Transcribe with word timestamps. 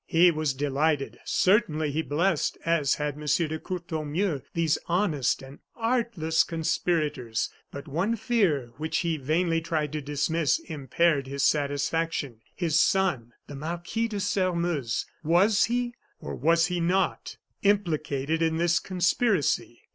He 0.07 0.31
was 0.31 0.55
delighted; 0.55 1.19
certainly 1.25 1.91
he 1.91 2.01
blessed 2.01 2.57
as 2.65 2.95
had 2.95 3.13
M. 3.13 3.19
de 3.27 3.59
Courtornieu 3.59 4.39
these 4.55 4.79
honest 4.87 5.43
and 5.43 5.59
artless 5.75 6.43
conspirators; 6.43 7.51
but 7.69 7.87
one 7.87 8.15
fear, 8.15 8.71
which 8.77 8.97
he 9.01 9.17
vainly 9.17 9.61
tried 9.61 9.91
to 9.91 10.01
dismiss, 10.01 10.57
impaired 10.57 11.27
his 11.27 11.43
satisfaction. 11.43 12.41
His 12.55 12.79
son, 12.79 13.33
the 13.45 13.53
Marquis 13.53 14.07
de 14.07 14.19
Sairmeuse, 14.19 15.05
was 15.23 15.65
he, 15.65 15.93
or 16.19 16.33
was 16.33 16.65
he 16.65 16.79
not, 16.79 17.37
implicated 17.61 18.41
in 18.41 18.57
this 18.57 18.79
conspiracy? 18.79 19.81